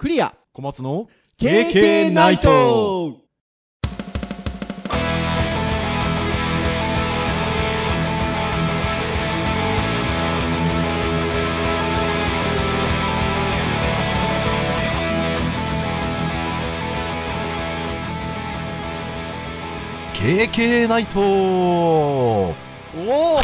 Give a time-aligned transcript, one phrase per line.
[0.00, 0.34] クリア。
[0.54, 3.18] 小松の KK ナイト。
[20.14, 21.20] ー KK ナイト。
[21.20, 22.54] お
[22.96, 23.40] お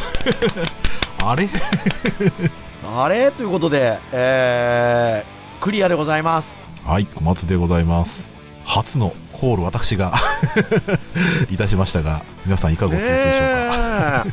[1.23, 1.50] あれ？
[2.82, 3.30] あれ？
[3.32, 5.35] ということで、えー、
[5.66, 6.62] クリアでございます。
[6.84, 8.30] はい小松でございます。
[8.64, 10.14] 初のコール私が
[11.50, 13.30] いたしましたが皆さんいかがお過ごしでしょう
[13.72, 14.32] か、ね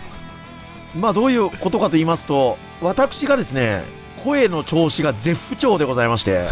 [0.95, 0.99] え。
[0.99, 3.83] まあどういうことかと言いますと、私がですね、
[4.23, 6.49] 声の調子が絶不調でございまして、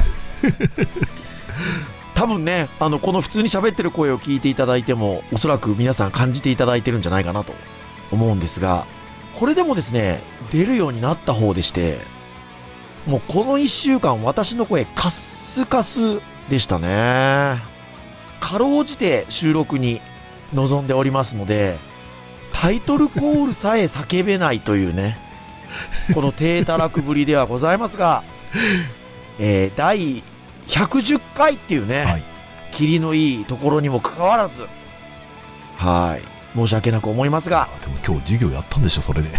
[2.16, 7.54] 多分ね、あの、この普通に喋ってる声を聞いていただいても、おそらく皆さん感じていただいてるんじゃないかなと
[8.12, 8.88] 思うんですが、
[9.40, 12.00] これでもですね、出るようになった方でして、
[13.08, 17.62] もうこの1週間私の声カッスカスでしたね。
[18.40, 20.02] かろうじて収録に
[20.54, 21.78] 臨んでおりますので、
[22.54, 25.18] タイトルコールさえ叫べないというね、
[26.14, 28.24] この低たらくぶりではございますが、
[29.40, 30.24] えー第
[30.68, 32.24] 110回っていうね、はい
[32.72, 34.66] 霧のいいところにもかかわらず、
[35.76, 39.30] はい、申し訳なく思いますが、でも今日授業やったんでしょそれで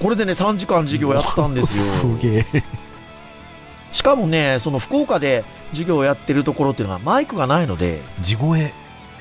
[0.00, 2.14] これでね、3時間授業やったんですよ。
[2.18, 2.64] すげえ
[3.92, 8.72] しかもね、その福岡で授業をやってるところっていうのはマイクがないので、地声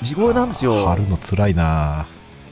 [0.01, 0.85] 地声なんですよ。
[0.85, 2.05] 貼るの辛いな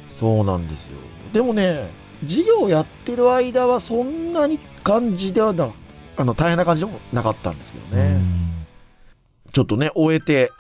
[0.10, 0.98] そうなんですよ。
[1.34, 1.90] でもね、
[2.24, 5.70] 授業をやってる間はそんなに感じではな、
[6.18, 8.04] あの、大変な感じでもなかったんですけどね。
[8.14, 8.56] うん
[9.56, 10.52] ちょっとね、終えて、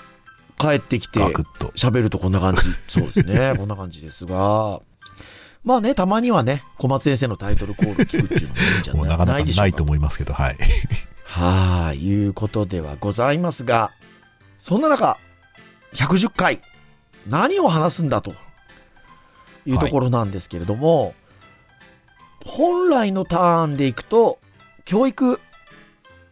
[0.57, 2.61] 帰ってきて、喋るとこんな感じ。
[2.88, 3.53] そうですね。
[3.59, 4.79] こんな感じですが。
[5.66, 9.52] まあね、たまにはね、小松先生のタイトルコール聞くっていうのもいいんじゃな かなかなか？
[9.61, 10.57] ないと思いますけどはい。
[11.25, 13.91] はーい、いうことではございますが、
[14.59, 15.17] そんな中、
[15.94, 16.61] 110回、
[17.27, 18.33] 何を話すんだと
[19.66, 21.16] いうところなんですけれども、
[22.45, 24.38] 本来のターンでいくと、
[24.85, 25.41] 教育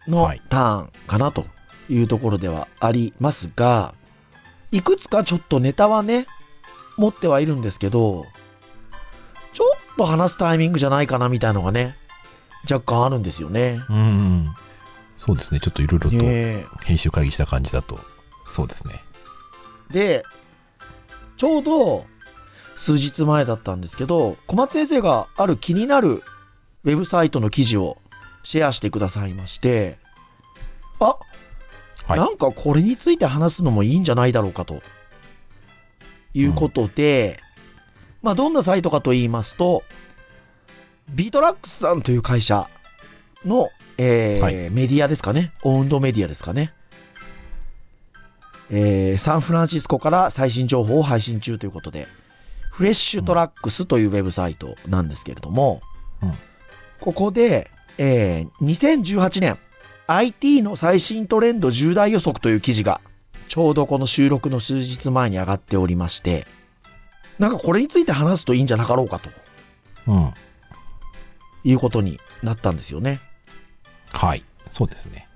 [0.07, 0.41] のはい。
[0.49, 1.45] ターンかなと
[1.89, 3.95] いうところではありますが、
[4.71, 6.27] いくつかちょっとネタはね、
[6.97, 8.27] 持ってはいるんですけど、
[9.97, 11.95] と話すタイミングじゃないかなみたいのがね、
[12.69, 13.81] 若干あるんですよね。
[13.89, 14.47] うんうん。
[15.17, 15.59] そうですね。
[15.59, 16.17] ちょっといろいろと
[16.83, 17.99] 編集会議した感じだと。
[18.49, 19.01] そうですね。
[19.91, 20.23] で、
[21.37, 22.05] ちょうど
[22.75, 26.23] 数日前だったんですけど、小松先生がある気になる
[26.83, 27.97] ウェブサイトの記事を
[28.43, 29.97] シェアしてくださいまして、
[30.99, 31.17] あ、
[32.05, 32.19] はい。
[32.19, 34.81] なんかこれについて話すのもいいんじゃないだろうかと。
[36.33, 37.39] いうことで、
[38.23, 39.83] まあどんなサイトかと言いますと、
[41.09, 42.69] btrax さんという会社
[43.45, 45.51] の、えーはいメディアですかね。
[45.63, 46.73] オウンドメディアですかね。
[48.71, 52.07] えーサンフランシスコから最新情報を配信中ということで、
[52.71, 55.81] フレッシュトラックスというウェブサイトなんですけれども、
[56.23, 56.33] うん
[57.01, 59.59] ここで、えー2018年
[60.07, 63.01] IT の最新トレンド10大予測という記事が、
[63.49, 66.47] ちょうどこの収録の数日前に上がっておりまして、
[67.39, 69.29] なんかこれについて話すといいんじゃなかろうかと
[70.07, 70.33] うん
[71.63, 73.19] いうことになったんですよね。
[74.11, 75.27] はいそうですね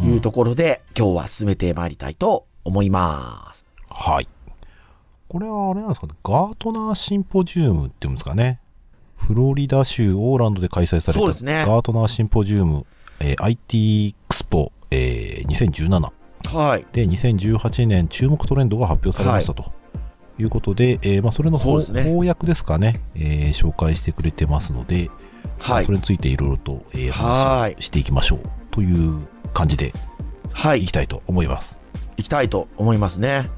[0.00, 3.64] いうところで、今日は進めてまいりたいと思います。
[3.88, 4.28] はい。
[5.28, 8.60] これはあれなんですかね、ガートナーシンポジウムっていうんですかね。
[9.16, 12.84] フロリダ州オーランドで開催されたそうですねガートナーシンポジウム、
[13.20, 16.12] えー IT エクスポ、えー2017
[16.54, 16.86] はい。
[16.92, 19.62] で2018年注目トレンドが発表されましたと。
[19.62, 19.66] い、
[20.42, 25.08] うことで、えーまあ、それの翻そうですね翻訳ですかね、えー紹介してくれてますので、
[25.60, 25.92] まはいあそ。
[25.92, 28.40] れについていろいろと、えーはい話をしていきましょう
[28.70, 29.92] という感じで
[30.52, 30.92] はいいき。
[30.92, 31.78] たいと思います。
[32.16, 33.48] いきたいと思いますね。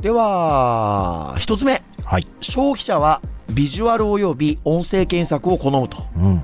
[0.00, 1.82] では、一つ目。
[2.04, 2.24] はい。
[2.40, 3.20] 消費者は
[3.52, 6.42] ビジュアル及び音声検索を好むとうん。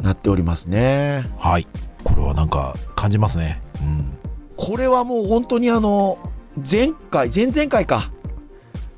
[0.00, 1.28] なっておりますね。
[1.38, 1.66] はい。
[2.02, 3.60] これはなんか感じますね。
[3.80, 4.18] うん。
[4.56, 6.18] これはもう本当にあの、
[6.56, 8.10] 前回、前々回か。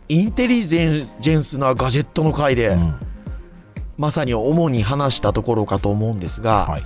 [0.09, 2.95] インテリジェンスなガジェットの回で、うん
[3.99, 6.83] まさに主に話したところかと思うんですが、はい。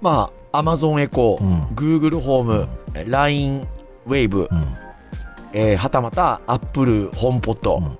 [0.00, 1.62] まあ、Amazon エコー、うん。
[1.74, 2.68] Google ホーム、
[3.06, 3.68] LINE
[4.06, 4.76] ウェーブ、うん。
[5.52, 7.98] えーはたまた Apple ホームポット、うん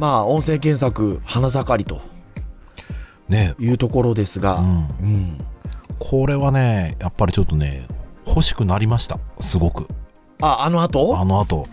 [0.00, 2.00] まあ、音声検索、花盛りと
[3.28, 4.66] ねいうところですが、うん。
[4.66, 4.70] う
[5.04, 5.44] ん
[5.98, 7.86] これはね、やっぱりちょっとね、
[8.26, 9.18] 欲しくなりました。
[9.40, 9.88] すごく。
[10.40, 11.18] あ、あの後？
[11.18, 11.66] あの後。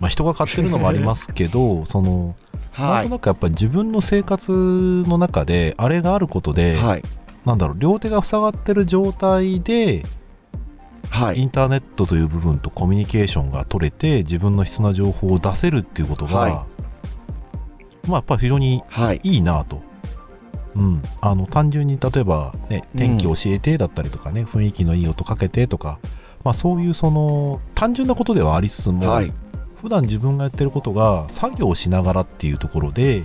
[0.00, 2.34] まあ、人が買ってるのもありますけど、 その、
[2.78, 3.04] なんはい。
[3.04, 7.02] となくやっぱり自分の生活の中で、あれがあることで、はい。
[7.44, 10.04] なんだろう、両手が塞がってる状態で、
[11.10, 11.40] はい。
[11.40, 16.66] インターネットという部分とコミュニケーションが取れて、自分の必要な情報を出せるっていうことが、は
[18.06, 19.20] まあ、やっぱり非常にはい。
[19.22, 19.80] いいなと。
[20.76, 25.98] うん、あの単純に例えば、ね、天気教えてだったりとかね、雰囲気のいい音かけてとか、
[26.44, 29.32] まあ、そういうその単純なことではありつつも、はい。
[29.80, 33.24] 普段自分がやってることが作業をしながらっていうところで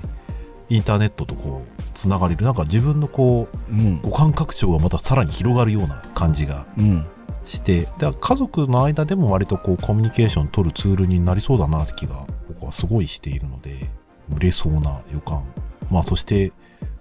[0.70, 4.02] インターネットとこうつながれるなんか自分のこううん。
[4.02, 7.06] 五感拡張がまたさらに広がるような感じがうん。
[7.46, 13.90] してだから家族の間でも割とこうコミュニケーション取るツールになりそうだなって気が僕はすごいしているので
[14.36, 15.46] 売れそうな予感
[15.92, 16.52] まあそして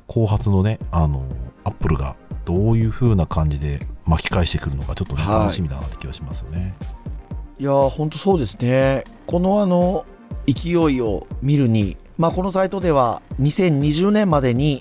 [0.07, 1.27] 後発のねあの
[1.65, 6.75] アップルがどういう風な感じで巻き返してくるのかちょっとねはい楽しみだなって気がしますよね、
[7.59, 9.05] いやー、ほんとそうですね。
[9.27, 10.05] このあの、
[10.47, 14.81] 勢いを見るに、まあ、このサイトでは、2020年までに、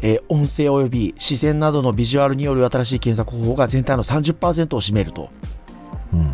[0.00, 5.30] えー音声及び視線などのビジュアルによる新しい検索方法が全体の30%を占めると
[6.12, 6.32] うん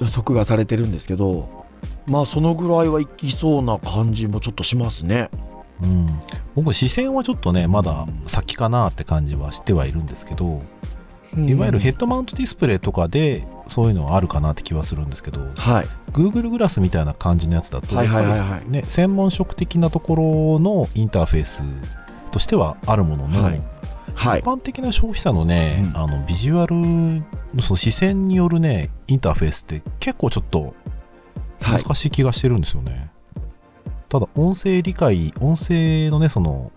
[0.00, 1.66] 予測がされてるんですけど、
[2.06, 5.30] まあ、そのぐらいはいきそうな感じもちょっとしますね。
[5.82, 6.08] うん、
[6.54, 10.62] 僕視線はちょっとねまだ先かなって感じはしてはいるんですけど、
[11.36, 15.86] いわゆるヘッドマウントディスプレイとかでそういうのはあるかなって気はするんですけどはい。
[16.12, 21.62] Google グラスみたいな感じのやつだと、はいはいはいはいね、専門職的なところのインターフェース
[22.30, 23.60] としてはあるものの、はい
[24.14, 24.46] はい一。
[24.46, 30.74] 般的な消費者のね、うんあのビジュアルその視線によるねインターフェースって結構ちょっと
[31.60, 31.82] はい。
[31.82, 33.10] 難しい気がしてるんですよね。
[34.18, 36.72] ただ、音声理解、音声のね、その、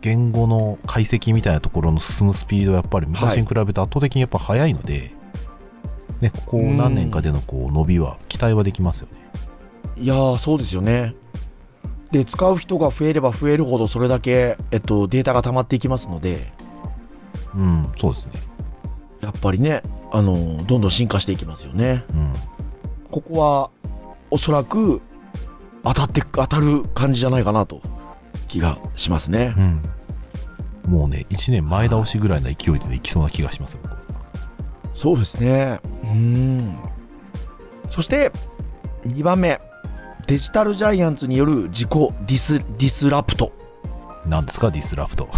[0.00, 5.12] 言語の解析みたいなところの進むスピードはやっぱり昔に比べて圧倒的にやっぱ速いので、
[6.22, 9.18] ね、ここ何年かでのこう伸びは期待はできますよね。
[9.96, 11.14] いやー、そうですよね。
[12.12, 16.50] で、使う人が増えれば増えるほど、それだけ、えっと、データが溜まっていきますので、
[17.54, 18.32] うん、そうですね。
[19.20, 19.82] やっぱりね、
[20.12, 22.04] あの、どんどん進化していきますよね。
[22.14, 22.34] うん。
[23.10, 23.70] ここは、
[24.30, 25.02] おそらく、
[25.84, 27.82] 当たって、当たる感じじゃないかなと、
[28.48, 29.54] 気がしますね。
[29.56, 29.82] うん。
[30.86, 33.98] もうね、1年前倒しぐらいの勢いで、ね、いきそうな気がしますよ、僕は
[34.94, 35.80] そうですね。
[36.04, 36.76] うん。
[37.90, 38.32] そして、
[39.06, 39.60] 2番目。
[40.26, 43.52] digital giants による自己 dis、disrupt。
[44.26, 45.28] 何ですか、 disrupt。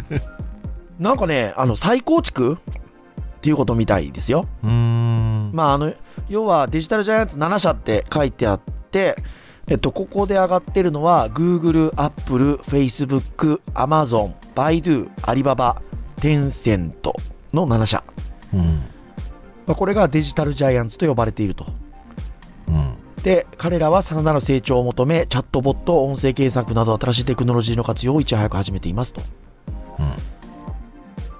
[0.98, 2.54] なんかね、あの、再構築？
[2.54, 4.46] っていうことみたいですよ。
[4.62, 5.50] うーん。
[5.52, 5.92] まあ、あの、
[6.28, 9.16] 要は digital giants 7社って書いてあって、
[9.66, 15.76] えっと、ここで上がってるのは、Google、Apple、Facebook、Amazon、Baidu、Alibaba、
[16.18, 17.12] Tencent
[17.52, 18.04] の7社。
[18.52, 18.82] うん。
[19.66, 21.66] まあ、これがデジタルジャイアンツと呼ばれていると。
[22.68, 22.94] うん。
[23.22, 29.22] で、彼らはさらなる成長を求め、チャットボット、音声検索など新しいテクノロジーの活用をいち早く始めていますと。
[29.98, 30.16] うん。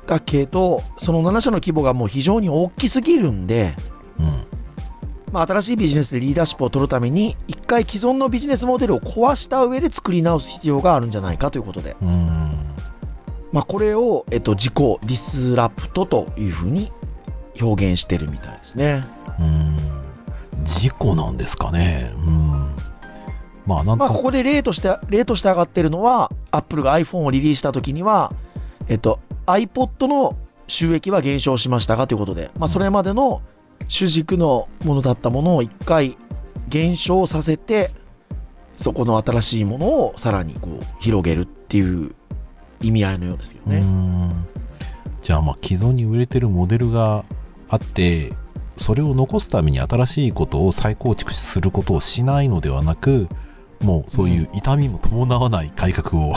[0.06, 3.74] だけど、その7社の規模がもう非常に大きすぎるんで、
[4.18, 4.46] うん。
[5.34, 12.52] まあ、新しいビジネスでリーダーシップを取るために、一回既存のビジネスモデルを壊した上で作り直す必要があるんじゃないかということで、うん。
[13.50, 16.92] まあ、これを、えっと、自己ディスラプトというふうに
[17.60, 19.04] 表現してるみたいですね。
[19.40, 19.76] うん。
[20.62, 22.12] 事故なんですかね。
[22.16, 22.76] うん。
[23.66, 28.32] まあ、なんまあ、とここで例として、例として上がってるのは、Apple が iPhone をリリースした時には、
[28.86, 30.36] えっと、iPod の
[30.68, 33.42] 収益は減少しましたがということで、まあ、それまでの
[33.88, 36.16] 主軸のものだったものを一回
[36.68, 37.90] 減少させて、
[38.76, 42.14] そこの新しいものをさらにこう広げるっていう
[42.80, 43.80] 意味合いのようですけどね。
[43.80, 44.46] ん
[45.22, 47.24] じゃあまあ既存に売れてるモデルが
[47.68, 48.32] あって
[48.76, 53.28] それを残すために新しいことを再構築することをしないのではなく
[53.80, 56.34] もうそういう痛みも伴わない改革を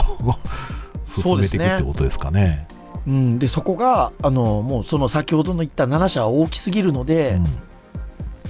[1.04, 2.68] 進めていくってことですかね。
[3.08, 7.40] うん、でそこがあのもうその先ほどの言った7社は大きすぎるので、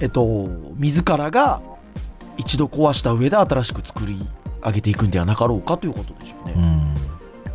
[0.01, 1.61] えっと、自らが
[2.37, 4.19] 一度壊した上で新しく作り
[4.61, 6.53] 上げていくんではなかろうかということでしょうね。
[6.57, 6.79] うんうん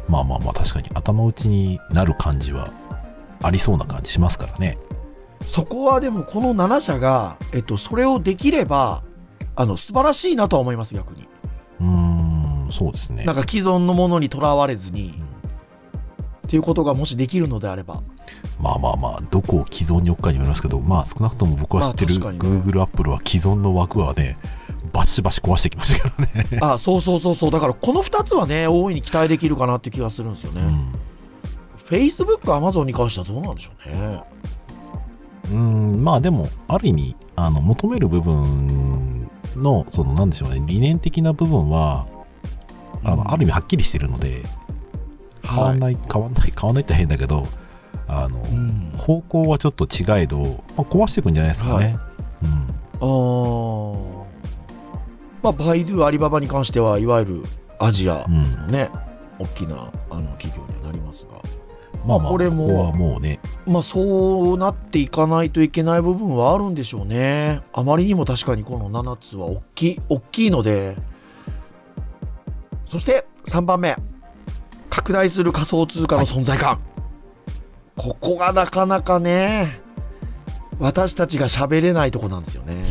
[0.07, 2.71] まあまあまあ確かに頭打ちになる感じは
[3.43, 4.79] ありそうな感じしますからね。
[5.47, 9.03] そこはでもこの7社が、えっと、それをできれば
[9.57, 11.27] あの素晴らしいなとは思います逆に。
[11.81, 13.25] うーんそうですね。
[13.25, 15.24] なんか既存のものにとらわれずにうん
[16.45, 18.03] っていうことがもしできるのであれば。
[18.61, 24.37] まあまあまあ、どこを既存に置くかにもよりますけど、まあ少なくとも僕は知ってるまあ確かにね Google、Apple は既存の枠はね、
[24.93, 26.59] バシバシ壊してきましたからね。
[26.63, 30.61] あそうそうそうそうだからこの2つはね大いに期待できるかなっていう気がするんですよね。
[30.61, 30.95] うん。
[31.89, 34.21] Facebook、Amazon に関してはどうなんでしょうね。
[35.53, 42.07] うん、まあでも、ある意味、あの、求める部分の、その、なんでしょうね、理念的な部分は、
[43.03, 44.43] あの、うんある意味はっきりしてるので、
[45.47, 47.45] 変わんない、変わんない、変わんないって変だけど、
[48.09, 48.93] あの、うん。
[48.97, 50.47] 方向はちょっと違えど、ま
[50.79, 51.99] あ、壊していくんじゃないですかね。
[52.43, 52.51] うん。
[53.01, 54.25] あー。
[55.43, 57.43] まあ、バイドゥ、アリババに関しては、いわゆる
[57.79, 58.45] アジアうん。
[58.45, 58.91] のね、
[59.39, 61.35] 大きなあの企業にはなりますが、
[62.07, 67.63] まあまあ、これもここはもうね、まあ、そうなっていかないといけない部分はあるんでしょうね。
[67.73, 70.97] あまりにも確かにこの7つは大きい、大きいので、
[72.87, 73.97] そして3番目、
[74.95, 76.79] 拡大する仮想通貨の存在感。
[77.97, 79.81] ここがなかなかね、
[80.79, 82.85] 私たちが喋れないとこなんですよね。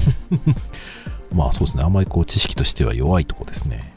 [1.31, 3.93] まあそうですね、あんまりこう知識としては弱いとこですね。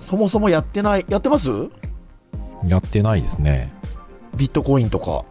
[0.00, 1.50] そもそもやってない、やってます？
[2.66, 3.72] やってないですね。
[4.34, 5.24] ビットコインとか。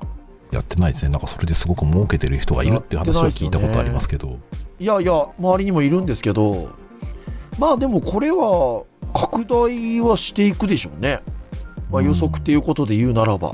[0.52, 1.12] やってないですね。
[1.12, 4.38] なんかそれですごく儲けてる人がいるって話は聞いたことありますけど。
[4.80, 6.70] いやいや、周りにもいるんですけど、
[7.60, 11.20] まあでもこれは拡大はしていくでしょうね。
[11.90, 13.52] まあ、予測っていうことで言うならば。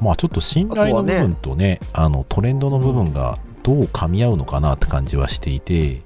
[0.00, 6.02] まあちょっと信頼の部分とね、あのトレンドの部分がどう噛み合うのかなって感じはしていて、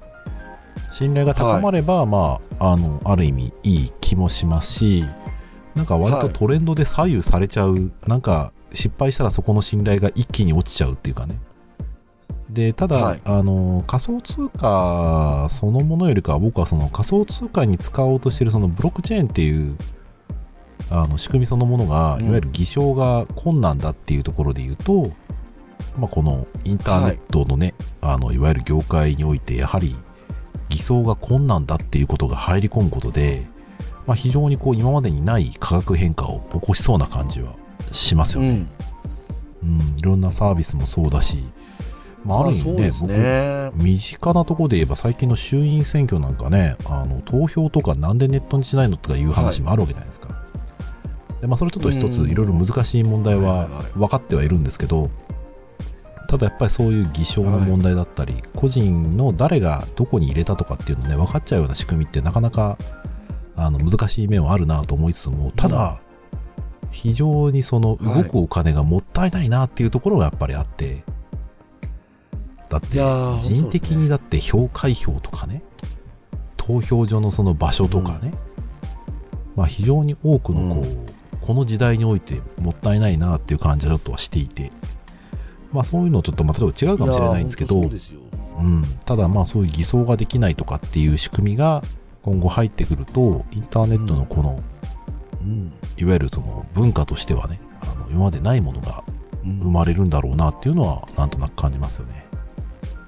[0.91, 5.05] 信頼が高まれば、まあ、あの、ある意味いい気もしますし、
[5.75, 11.39] なんか割とトレンドで左右されちゃう、なんか失敗したらそこの信頼が一気に落ちちゃうっていうかね。
[12.49, 19.75] で、ただ、はいあの、仮想通貨そのものよりかは僕はその仮想通貨に使おうとしているそのブロックチェーンっていう
[20.93, 25.11] あの仕組みそのものが、うんいわゆる偽証が困難だっていうところで言うと、
[25.97, 29.95] まあ、このインターネットのね、い、あのいわゆる業界においてやはり
[30.69, 33.47] 偽装が困難だっていうことが入り込むことで、
[34.05, 37.55] まあ、非常にこう今までにない価格変化を起こしそうな感じは
[37.91, 38.67] しますよね。
[39.63, 39.69] うん。
[39.69, 41.43] うん、いろんなサービスもそうだし、
[42.25, 43.69] まあ、ある意味ね、ね。
[43.71, 50.42] 僕、身近なところで言えば、最近の衆院選挙なんかね、あの投票とかなんでネットにしないのとかいう話もあるわけじゃないですか。
[51.43, 52.31] でまあ、それちょっと一つうん。
[52.31, 53.83] いろいろ難しい問題ははいはいはい。
[53.95, 55.09] 分かってはいるんですけど、
[56.29, 62.77] ただやっぱりそういう偽証の問題だったり、個人の誰がどこに入れたとかっていうのね、分かっちゃうような仕組みってなかなか
[63.57, 65.99] あの難しい面はあるなと思いつつも、ただ、
[66.91, 71.03] 非常にその動くお金がもったいないなっていうところがやっぱりあって、
[72.69, 72.99] だって
[73.41, 75.61] 人的にだって票開票とかね、
[76.55, 78.33] 投票所のその場所とかね、
[79.57, 81.02] まあ非常に多くのこう、う
[81.45, 84.71] この時代においてもったいないなっていう感じはちょっとはしていて、
[85.71, 88.21] まあそういうのちょっとまた違うかもしれないんですけど、うですよ
[88.59, 91.83] うん、ただまあそういう偽装ができないとかっていう仕組みが
[92.21, 94.63] 今後入ってくると、インターネットのこの、
[95.41, 95.73] うん。
[95.97, 99.03] いわゆるその文化としてはね、あの今までないものが
[99.43, 102.25] うん生まれるんだろうなっていうのはなんとなく感じますよね。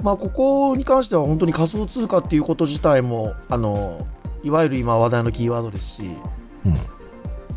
[0.03, 4.05] まあ、ここに関しては本当に仮想通貨っていうこと自体も、あの、
[4.43, 6.03] いわゆる今話題のキーワードですし、
[6.65, 6.75] うん。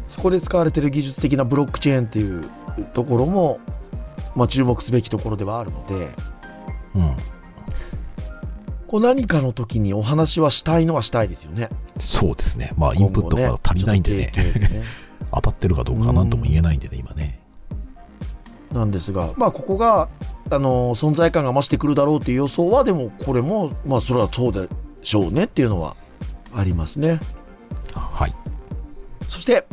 [0.09, 2.49] そこで使われている技術的なブロックチェーンっていう
[2.95, 3.61] ところも、
[4.35, 6.11] まあ、注目すべきところではあるので、
[6.95, 7.17] うん。
[8.87, 11.69] こう何かの時にお話はしたいのはしたいですよね。
[12.01, 12.73] そうですね。
[12.79, 14.83] まあインプットが足りないんでね、ね
[15.31, 17.41] 当たってるかどうかなんとも言えないんでね、今ね。
[18.73, 20.09] なんですが、まあ、ここが、
[20.51, 24.69] あの存在感が増してくるだろうという予想は、でもこれも、まあ、それはそうで
[25.03, 25.97] しょうねっていうのは
[26.55, 27.21] ありますね。
[27.93, 28.35] はい。
[29.29, 29.67] そして、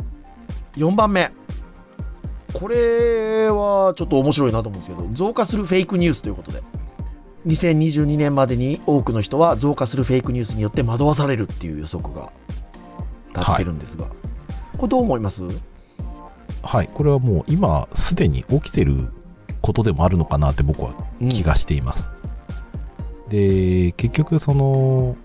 [0.76, 1.32] 4番目。
[2.52, 6.62] これはちょっと面白いなと思うんですけど、増加するフェイクニュースということで、
[7.46, 12.32] 2022年までに多くの人は増加するフェイクニュースによって惑わされるっていう予測が
[13.34, 14.06] 立ってるんですが、
[14.78, 15.42] これどう思います？
[16.62, 16.88] はい。
[16.92, 19.10] これはもう今すでに起きてる
[19.62, 20.94] ことでもあるのかなって僕は
[21.28, 22.10] 気がしています。
[23.28, 25.16] で、結局その、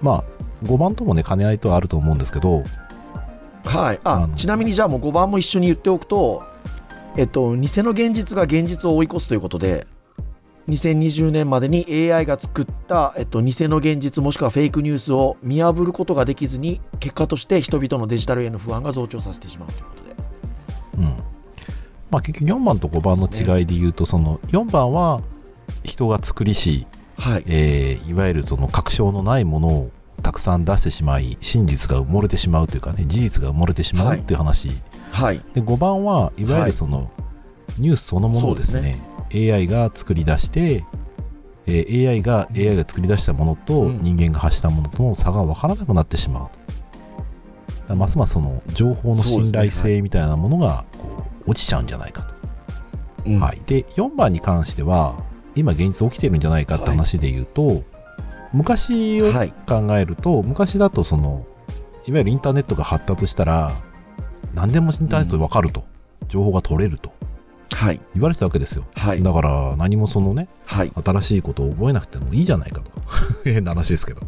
[0.00, 0.24] まあ、
[0.64, 2.64] 5番ともね、兼ね合いとはあると思うんですけど、
[3.64, 6.42] はい、あちなみにじゃあもう5番も一緒に言っておくと、
[7.16, 9.86] えっと、偽の現実が現実を追い越すということで、
[10.68, 20.10] 2020年までに AI が作った、えっと、偽の現実もしくはフェイクニュースを見破ることができずに、結果として人々のデジタルへの不安が増長させてしまうということで。
[20.98, 21.04] うん。
[22.10, 25.22] まあ結局4番と5番の違いで言うと、その4番は
[25.84, 26.86] 人が作りし、
[27.18, 29.90] はい、えーいわゆるその確証のないものを
[30.22, 34.70] たくさん出してしまい、真実が埋もれてしまうというかね、事実が埋もれてしまうっていう話。
[35.10, 37.10] はい、で、5番はいわゆるその、
[37.78, 39.00] ニュースそのものをですね、
[39.34, 40.84] AI が作り出して、
[41.66, 43.98] えー AI が AI が作り出したものとうん。
[43.98, 46.42] 人間が発したものとの差が分からなくなってしまう。
[46.44, 46.52] だか
[47.90, 52.34] らますますその情報の信頼性みたいなものがこう落ちちゃうんじゃないかと。
[53.26, 53.40] うん。
[53.40, 55.22] はい、で4番に関しては
[55.54, 57.84] 今現実起きてるんじゃないかって話で言うと、
[58.52, 61.46] 昔をはい、考えると昔だとその
[62.06, 63.72] いわゆるインターネットが発達したら
[64.54, 65.84] 何でもインターネットで分かると、
[66.28, 67.12] 情報が取れると
[67.74, 68.00] はい。
[68.14, 68.84] 言われてたわけですよ。
[68.94, 69.22] はい。
[69.22, 70.92] だから何もそのね、はい。
[70.94, 72.90] 新しいことを覚えなくてもいいじゃないかと。
[73.44, 74.20] 変な話ですけど。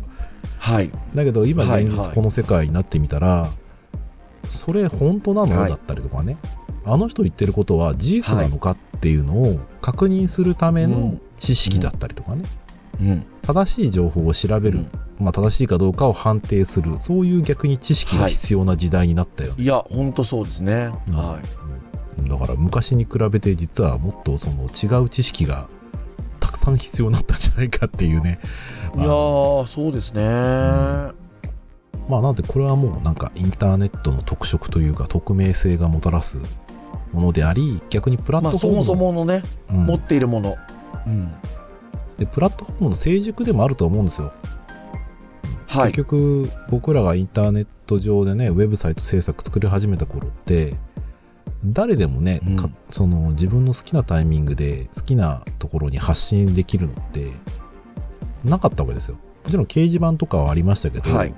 [0.58, 0.90] はい。
[1.14, 3.48] だけど今はいはい現実この世界になってみたら、
[4.44, 6.36] それ本当なの、はいだったりとかね、
[6.84, 12.44] あの人言ってることは事実なのかっていうのを確認するためのうん知識だったりとかね、うん。
[13.42, 19.62] 正しい情報を調べる、うんまあ、正しいかどうかを判定する、そういう逆に知識が必要な時代になったよね。
[19.62, 20.90] いや、ほんとそうですね。
[21.08, 22.28] うんはい。
[22.28, 25.68] だから昔に比べて実はもっとその違う知識が
[26.40, 28.38] たくさん必要になったんじゃないかっていうね。
[28.96, 30.22] いやー、そうですね。
[32.08, 36.38] まあなんでこれはもうなんかインターネットの特色というか匿名性がもたらす
[37.12, 40.56] ものであり逆にプラッまあ、トフォームの、そもそものね、うん持っているもの。
[41.06, 41.32] うん。
[42.18, 44.32] でプラットフォームの成熟でもあると思うんですよ、
[45.66, 45.92] はい。
[45.92, 50.76] 結局僕らがインターネット上でねウェブサイト制作作り始めた頃って
[51.64, 57.32] 誰でもね、うんかその自分の好きなタイミングで好きなところに発信できるのって
[58.44, 61.34] なかったわけですよもちろん掲示板とかはありましたけど、はい。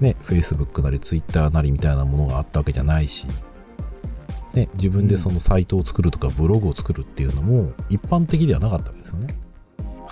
[0.00, 3.26] ね、Facebook なり Twitter なりみたいなものがあったわけじゃないし、
[4.54, 9.28] ね、自分でそのサイトを作るとかブログを作るっていうのも一般的ではなかったわけですよね。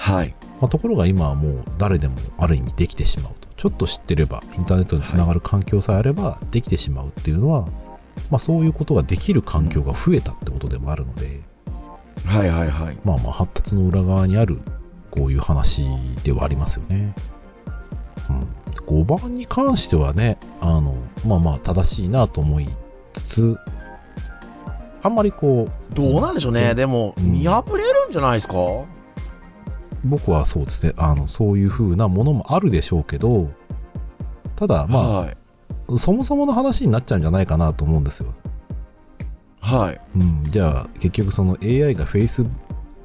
[0.04, 0.34] はい。
[0.60, 3.48] まあ、ところが今はもう誰でもある意味できてしまうと。
[3.56, 7.62] ちょっと知ってれば、インターネットにつながる環境さえあればできてしまうっていうのは、
[8.30, 11.40] まあそういうことができる環境が増えたってことでもあるので、
[12.26, 12.98] はいはいはい。
[13.04, 14.60] まあまあ発達の裏側にある
[15.10, 15.82] こういう話
[16.22, 17.14] ではありますよね。
[18.28, 20.96] うん、5番に関してはね、あの、
[21.26, 22.68] まあまあ正しいなと思い
[23.14, 23.58] つつ、
[25.02, 26.74] あんまりこう、どうなんでしょうね。
[26.74, 28.54] でも、うん見破れるんじゃないですか？
[30.04, 33.50] 僕はそうですね、あの、そういう風なものもあるでしょうけど、
[34.56, 35.36] ただまはい。
[35.88, 38.34] あ、そもそもの話になっちゃうんじゃないかなと思うんですよ。
[39.60, 40.00] はい。
[40.16, 42.44] うん、じゃあ結局その AI がフェイス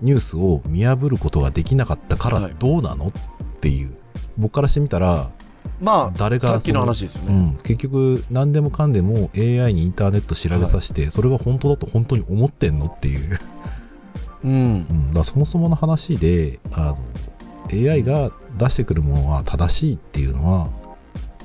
[0.02, 3.08] ニュースを見破ることができなかったからはいどうなの？
[3.08, 3.12] っ
[3.60, 3.96] ていう、
[4.38, 5.30] 僕からしてみたら、
[5.82, 7.34] まあ、誰がさっきの話ですよね。
[7.34, 12.86] うん、結局何でもかんでも AI にインターネット調べさせて、それが本当だと本当に思ってんの？
[12.86, 13.40] っていう、
[14.44, 14.52] うん。
[14.90, 14.94] う。
[14.94, 16.98] ん、だそもそもの話であの
[17.72, 20.70] AI が出してくるものが正しいっていうのは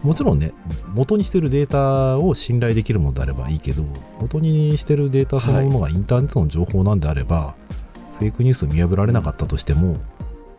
[0.02, 0.52] もちろんね
[0.94, 3.84] 元にしてるデータを信頼できるものであればいいけど
[4.20, 7.54] 元にしてるデータそのものがインターネットの情報なんであれば、
[8.18, 9.96] フェイクニュース見破られなかったとしても、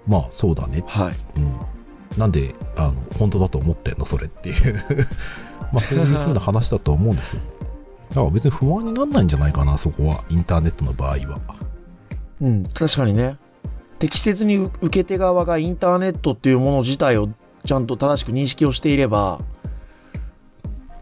[0.08, 0.84] まあそうだね。
[0.88, 1.16] はい。
[1.38, 1.60] うん、
[2.18, 4.06] なんであの本当だと思ってんの？
[4.06, 4.76] それっていう。
[5.72, 7.42] まあそういうふうな話だと思うんですよ。
[8.10, 10.24] だから別に不安にならないんじゃないかなそこは。
[10.30, 11.40] インターネットの場合は
[12.42, 13.38] うん、確かにね。
[14.00, 17.30] 適切に受け手側がインターネットっていうもの自体を
[17.66, 19.40] ちゃんと正しく認識をしていれば、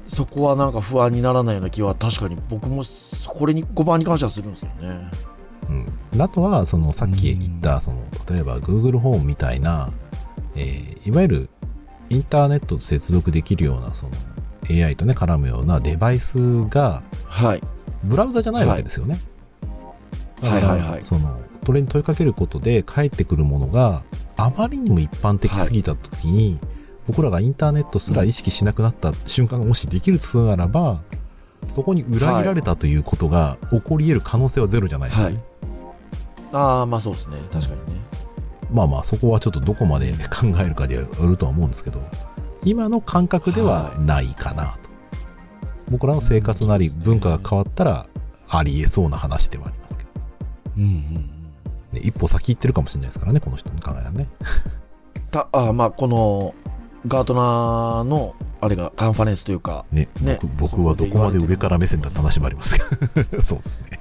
[0.07, 2.83] そこはなんか不安にならないような気は確かに僕も
[3.27, 5.11] これに5番に関してはするんですよね。
[6.13, 9.91] うん、あとはそのさっき言ったその例えば Google ホームみたいな、
[10.55, 11.49] えーいわゆる
[12.09, 14.11] インターネットと接続できるようなその
[14.85, 17.61] AI とね絡むようなデバイスがはい。
[18.03, 19.32] ブラウザじゃないわけですよね、はい
[20.49, 24.03] はいはいそのそれに問いかけることで返ってくるものが
[24.35, 26.59] あまりにも一般的すぎた時に、
[27.07, 30.99] 僕らがインターネットすら意識しなくなった瞬間がもしできるとするならば、
[31.69, 35.43] そこに裏切られたということが起こり得る可能性はゼロじゃないですか、ねはい
[36.53, 37.37] ああ、まあそうですね。
[37.51, 38.01] 確かにね。
[38.71, 42.01] まあまあそこはちょっとどこまで考えるかでよるとは思うんですけど
[42.63, 44.89] 今の感覚ではないかなと、
[45.91, 48.07] 僕らの生活なり文化が変わったら
[48.47, 49.82] ありえそうな話ではあります、
[50.77, 51.29] うんうんうん。
[51.93, 54.27] ね、一歩先行ってるかもしれないですからねこの人の考えはね
[55.29, 56.55] たあーまあこの
[57.07, 62.81] ガートナーのあれがカンファレンスというか、ねね僕僕はどこまで上から目線だって話もありますけ
[63.37, 63.99] ど そうですね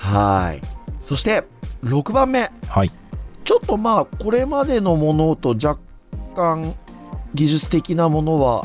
[0.00, 0.62] はい。
[1.02, 1.44] そして、
[1.84, 2.50] 6番目。
[2.68, 2.90] はい
[3.44, 5.80] ちょっとまあ、これまでのものと若
[6.36, 6.74] 干
[7.34, 8.64] 技術的なものは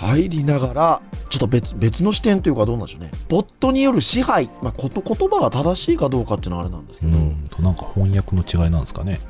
[0.00, 3.10] 入りながら、ちょっと別別の視点というかどうなんでしょうね。
[3.28, 7.44] ボットによる支配、まあ、こと言葉が正しいかどうかっていうのはあれなんですけど、うん。
[7.50, 9.20] となんか翻訳の違いなんですかね。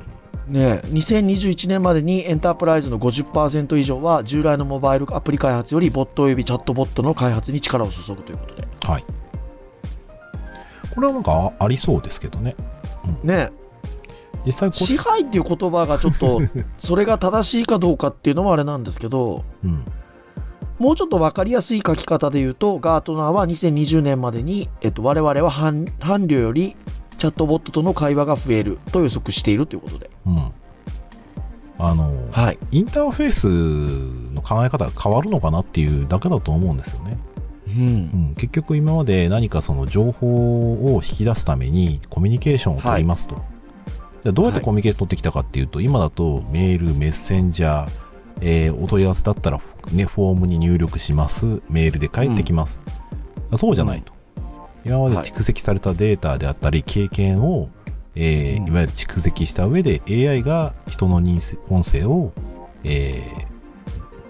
[0.47, 8.65] ね、2021年までにエンタープライズの50%以上は従来のモバイルアプリ開発よりボットおよびチャットボットの開発に力を注ぐということで。
[8.81, 9.03] はい。
[10.95, 12.55] これはなんかあありそうですけどね。
[13.23, 13.51] ね、
[14.45, 16.39] 実際支配っていう言葉がちょっと
[16.79, 19.43] それが正しいかどうかっていうのもあれなんですけど。
[19.65, 19.83] うん
[20.81, 26.75] もうちょっと分かりやすい書き方で言うとガートナーは2020年までに、えっと、我々は伴伴侶より
[27.19, 30.51] チャットボットとの会話が増えると予測しているということでうんま
[31.77, 32.59] あの、はい。
[32.71, 33.47] インターフェース
[34.33, 37.17] の考え方が変わるのかなっていうだけだと思うんですよね。
[37.67, 37.87] うんう。
[38.31, 43.35] ん、結局今まで何かその情報を引き出すためにコミュニケーションを取りますと。
[44.23, 48.10] じゃあどうやってはいコミュニケーション取ってきたかっていうと、今だとメール、メッセンジャー、
[48.41, 49.59] えーお問い合わせだったら、
[49.91, 52.79] ね、フォームに入力します、メールで返ってきます。
[53.55, 54.13] そうじゃないと。
[54.83, 57.69] 今まで蓄積されたデータであったり、経験を、
[58.15, 62.33] えーうんいわゆる蓄積した上で AI が人の音声を、
[62.83, 63.51] えー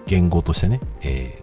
[0.08, 1.42] 言語としてね、え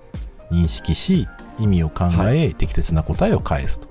[0.50, 1.28] ー認識し、
[1.58, 3.88] 意味を考え、は適切な答えを返すと。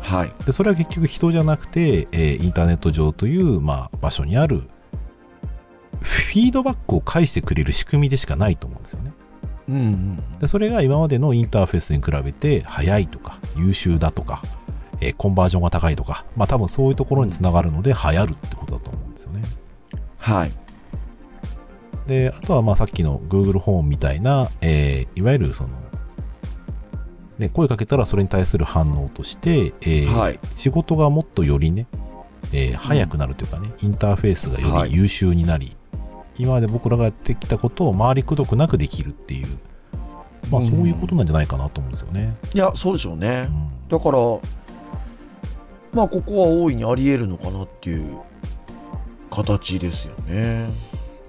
[0.00, 0.32] はい。
[0.44, 4.68] でそれは結局人じゃなくて、えーインターネット上という、まあ、場所にある
[6.04, 9.12] フィードバックを返してくれる仕組みでしかないと思うんですよね。
[9.68, 10.38] うんうん。
[10.38, 14.42] でそれが今までのインターフェースに比べて早いとか優秀だとか、
[15.00, 19.42] えーコンバージョンが高いとか、まあ多分そういうところにつながるので流行るってことだと思うんですよね。
[20.18, 20.52] はい。
[22.06, 25.70] で、あとはまあさっきの Google ホームみたいな、えーいわゆるその、
[27.38, 31.86] ね、声かけたらそれに対する反応として、えーはい仕事がもっとよりね、
[32.52, 35.76] えー早くなるというかね、インターフェースがよはいり優秀になり、
[36.38, 39.46] 今まで僕らがやってきたことを回りくどくなくできるっていう、
[40.50, 42.36] まあうんそういうことなんじゃないかなと思うんですよね。
[42.52, 43.50] いや、そうでしょうねう。
[43.50, 44.18] んだから、
[45.92, 48.18] まあ、ここは大いにあり得るのかなっていう
[49.30, 50.68] 形ですよね。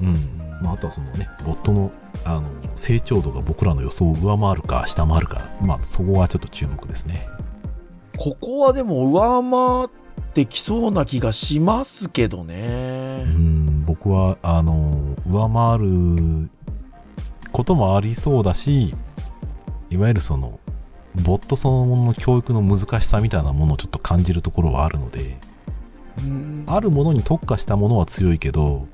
[0.02, 0.16] うん
[0.62, 1.92] まあ、あとはそのね、ボットの
[2.24, 7.28] あの成長度が僕らの予想を上回るか下回るか、まあそこはちょっと注目ですね。
[8.18, 13.24] ここはでも上回ってきそうな気がしますけどうね。
[13.24, 13.65] ん、
[13.96, 16.50] 僕は、あの、上回る
[17.54, 18.94] こともありそうだし、
[19.90, 20.60] いわゆるその、
[21.24, 25.38] ボットそのものの教育の難しさみたいなものをちょっと感じるところはあるので、
[26.20, 28.88] うんあるものに特化したものは強いけど、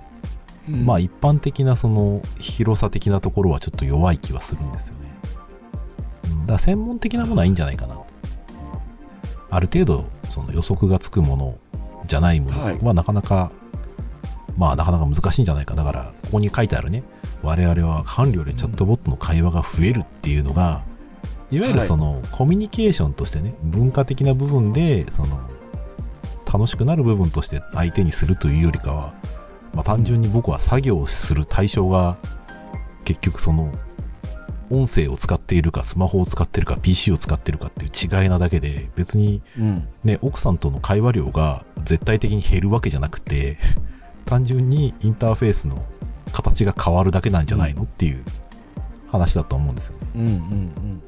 [0.67, 5.11] まあ一般的なその広さ的なところはちょっと弱い気はするんですよね。
[6.25, 8.05] うんだから専門的なものはいいんじゃないかなと。
[9.49, 11.57] ある程度、その予測がつくもの
[12.05, 13.51] じゃないものはいはなかなか、
[14.57, 15.75] まあなかなか難しいんじゃないか。
[15.75, 17.03] だから、ここに書いてあるね、
[17.41, 20.83] 我々は伴侶でチャットボットの会話が増えるっていうのが、
[21.51, 25.39] いわゆるはいそのコミュニケーションとしてね、文化的な部分で、その、
[26.51, 29.13] 楽しくなる部分として相手にするというよりかは、
[29.73, 32.17] まあ、単純に僕は作業をする対象が
[33.05, 33.73] 結局その
[34.69, 37.91] 音声を使っているかスマホを使っているか PC を使っているかっていう
[38.23, 39.87] 違いなだけで別にうん。
[40.03, 43.57] ね奥さんとの会話量が絶対的に減るわけじゃなくて
[44.25, 45.83] 単純にインターフェースの
[46.31, 48.23] 形が変わるだけなんじゃないのっていう
[49.07, 50.07] 話だと思うんですよね。
[50.15, 51.01] うんうんうん。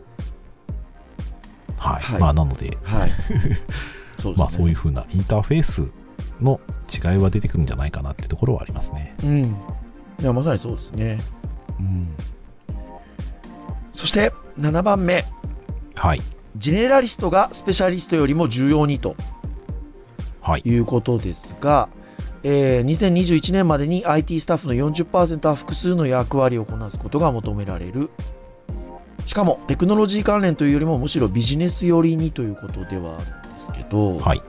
[1.77, 2.01] はい。
[2.03, 3.11] はいまあなので、はい。
[3.21, 3.57] そうで
[4.21, 4.33] すね。
[4.37, 5.91] まあそういう風なインターフェース
[6.41, 6.59] の
[6.93, 9.15] 違いは出てくるんじゃないかなっていうところはありますね。
[9.23, 9.55] うん。
[10.19, 11.19] いや、まさにそうですね。
[11.79, 12.07] うん。
[13.93, 15.25] そして、7番目。
[15.95, 16.21] はい。
[16.57, 19.15] ジェネラリストがスペシャリストよりも重要にと
[20.41, 20.61] はい。
[20.65, 21.89] いうことですが、
[22.43, 28.09] えー2021年までに IT スタッフの40%は複数の役割をこなすことが求められる。
[29.25, 34.41] しかも、テクノロジー関連というよりもむしろビジネス寄りにということではあるんですけど、はい。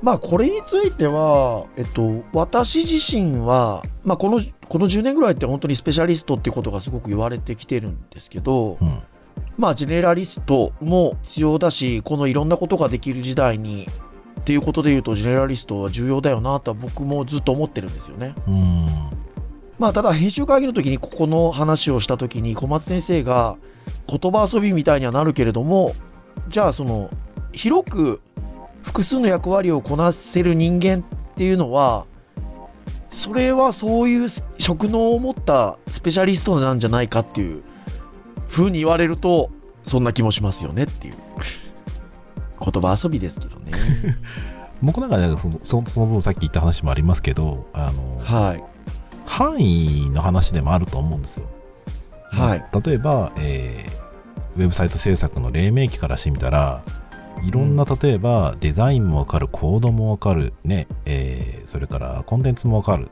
[0.00, 9.02] まあ、これについては、えっと、私自身は、まあ、この、この10年ぐらいって本当にスペシャリストっていうことがすごく言われてきてるんですけど、うん。
[9.56, 13.86] まあ、ジェネラリストも必要だし、このいろんなことができる時代に、
[14.48, 18.32] っていうことで言うと、ジェネラリストは重要だよなとは僕もずっと思ってるんですよね。
[18.46, 18.88] うーん。
[19.78, 23.58] まあ、ただ、編集会議の時にここの話をした時に、小松先生が、
[24.06, 25.92] 言葉遊びみたいにはなるけれども、
[26.48, 27.10] じゃあ、その、
[27.52, 28.22] 広く
[28.84, 32.06] 複数の役割をこなせる人間っていうのは、
[33.10, 37.62] それはそういう職能を持ったスペシャリストなんじゃないかっていう
[38.48, 39.50] 風に言われると、
[39.84, 41.27] そんな気もしますよねっていう。
[42.60, 43.72] 言葉遊びですけどね。
[44.82, 48.62] 僕なんかねそのそのその分さっき言った話もありますけどあの、はい。
[49.26, 51.46] 範囲の話でもあると思うんですよ。
[52.30, 52.64] はい。
[52.84, 54.08] 例えば、えー
[54.56, 56.82] ウェブサイト制作の黎明期からしてみたら
[57.44, 63.10] いろんな例えばデザインもわかるコードもわかる、ねえーそれからコンテンツもわかる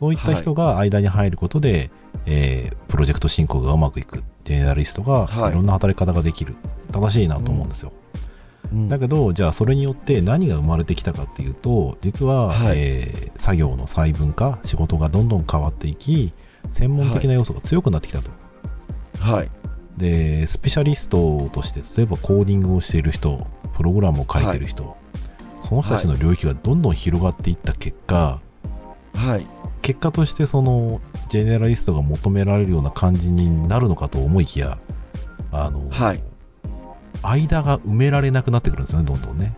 [0.00, 1.92] そういった人が間に入ることで、
[2.26, 6.56] えープロジェクト進行がうまくいくジェネラリストがはいいろんな働き方ができる、
[6.90, 7.92] 正しいなと思うんですよ。
[8.14, 8.21] うん
[8.88, 16.32] だけど、じゃあそれによって何が生まれてきたかっていうと、実は、はいえー作業の細分化、仕事がどんどん変わっていき、
[16.68, 18.30] 専門的な要素が強くなってきたと。
[19.18, 19.50] はい。
[19.96, 24.96] で、スペシャリストとして、例えばコーディングをしている人、プログラムを書いている人、
[25.60, 28.40] その人たちの領域がどんどん広がっていった結果、
[29.14, 29.46] はい。
[29.82, 34.78] 結果としてそのジェネラリストが求められるような感じになるのかと思いきや
[35.50, 36.20] あの、はい。
[37.22, 39.54] 間が埋められなくなってくるんですよねどんどんね。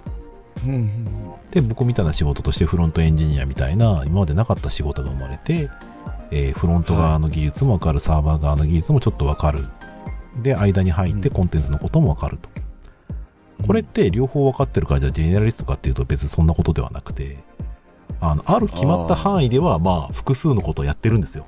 [0.66, 5.70] うんうんで僕みたいな仕事としてフロントエンジニアみたいな今までなかった仕事が生まれて、
[6.32, 9.64] えーフロント側の技術も分かる、サーバー側の技術もちょっと分かる。
[10.42, 11.34] で間に入ってうん。
[11.34, 12.48] コンテンツのことも分かると、
[13.66, 17.38] これって両方分かってるからじゃあジェネラリストかっていうと別にそんなことではなくて
[18.20, 21.46] あのある決まった範囲ではまあ複数のことをやってるんですよ。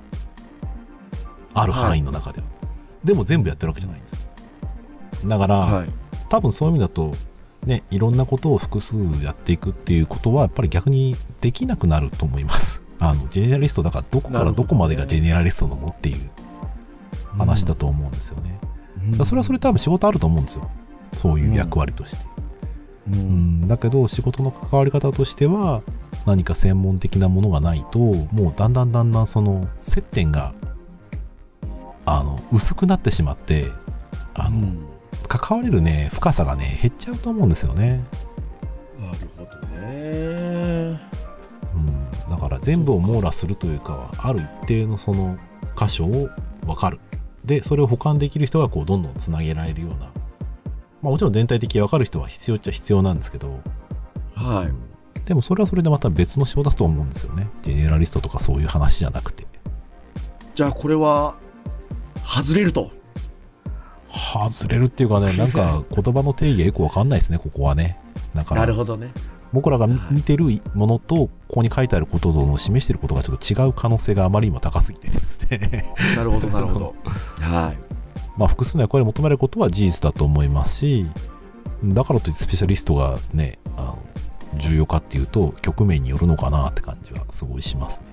[1.53, 2.47] ある範囲の中では、
[3.03, 4.26] でも全部やってるわけじゃないんですよ
[5.25, 5.89] だから、はい。
[6.29, 7.13] 多分そういう意味だと、
[7.65, 12.81] ね、いろんなことを複数やっていくっていうことはやっぱり逆にできなくなると思います。
[12.99, 16.31] あのジェネラリストだからどこからどこまでがジェネラリストなのっていう
[17.37, 18.59] 話だと思うんですよね。
[19.11, 20.69] だからそれはそれ多分仕事あると思うんですよ。
[21.13, 22.25] そういう役割として。
[23.07, 23.11] う。
[23.11, 25.81] うんん、だけど仕事の関わり方としては
[26.25, 30.53] 何か専門的なものがないともうだんだんだんだんその接点が
[32.05, 33.71] あの薄くなってしまって
[34.33, 34.96] あの、うん
[35.27, 38.03] 関われるね深さがね減っちゃうと思うんですよね。
[38.99, 40.99] なるほどね。
[41.75, 45.37] うん、だから全部を網羅するというかはある一定のその
[45.77, 46.29] 箇所を
[46.65, 46.99] 分かる
[47.45, 50.09] でそれを保管できる人がこうどんどんつなげられるような、ま
[51.05, 53.61] あ、もちろん全体的に分かる人は必要っちゃ必要なんですけど、
[54.35, 54.67] はい。
[54.67, 54.87] うん
[55.25, 59.45] でもそれはそれでまた別の仕事だと思うんですよねジェネラリストとかそういう話じゃなくて
[60.57, 61.35] じゃあこれは、
[62.25, 62.89] 外れると。
[64.09, 67.99] 外れるっていうかねなんか言葉の定義がよく分かんないですねここはね
[68.35, 69.11] だからなるほどね。
[69.53, 76.95] 僕らが見見てるものとここに書いてあることとの示していることがちょっと違う可能性があまり今高すぎてですねなるほど、なるほど。
[77.39, 77.87] はい。
[78.37, 81.07] まあ、複数の役割を求めることは事実だと思いますし、
[81.83, 83.99] だからといってスペシャリストがね、あの
[84.57, 88.07] 重要かっていうと、局面によるのかなって感じはすごいしますね。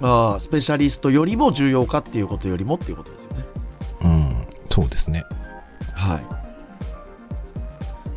[0.00, 3.21] まあ、スペシャリストよりも重要かっていうことよりもっていうことです
[4.72, 5.26] そうですね。
[5.94, 6.26] はい。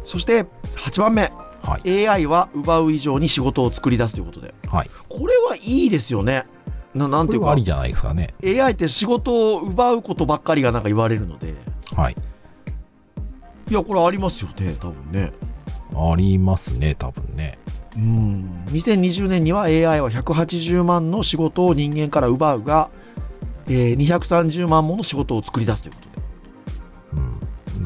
[0.05, 0.45] そして、
[0.77, 1.33] 8番目。
[1.63, 2.07] はい。
[2.07, 4.53] AI は奪う以上に仕事を作り出すということで。
[4.69, 4.89] はい。
[5.09, 6.45] これはいいですよね。
[6.93, 8.33] ななんていうかあり、じゃないですかね。
[8.41, 11.55] AI って仕事を奪うことばっかりがなんか言われるので、
[11.93, 12.15] はい。
[13.69, 15.33] いや、これありますよね、多分ね。
[15.93, 17.57] ありますね、多分ね。
[17.97, 18.63] うん。
[18.67, 22.89] 2020年には AI は180万の仕事を人間から奪うが、
[23.67, 25.99] えー230万もの仕事を作り出すというこ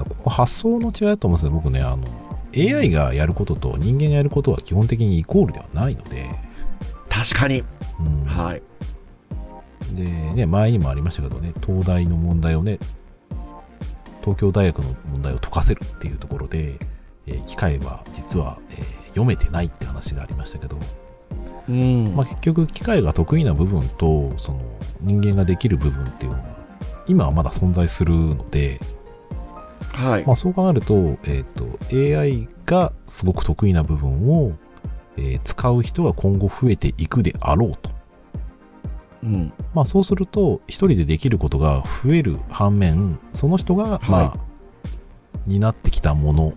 [0.05, 1.51] ここ発想の違いだと思うんですよ。
[1.51, 2.05] 僕ね、あの、
[2.55, 6.29] AI がやることと人間がやることは基本的にイコールではないので、
[7.09, 7.63] 確かに。
[7.99, 8.25] うん。
[8.25, 8.61] はい。
[9.93, 12.79] でね、前にもありましたけどね、東大の問題をね、
[14.21, 16.77] 東京大学の問題を解かせるっていうところで、
[17.27, 20.77] えー機械は実は、えー読めてないって話がありましたけど、
[21.67, 22.15] うん。
[22.15, 24.59] まあ、結局機械が得意な部分とその
[25.01, 26.43] 人間ができる部分っていうのは
[27.07, 28.79] 今はまだ存在するので、
[29.93, 30.25] はい。
[30.25, 34.53] まあ、そう考えると,、えー、と AI がすごく得意な部分を、
[35.17, 37.89] えー使う人が今後増えていくであろうと。
[39.23, 39.53] うん。
[39.73, 44.37] まあ、そうすると、一人でできることが増える反面、その人が、まあ、は
[45.45, 46.53] 担ってきたもの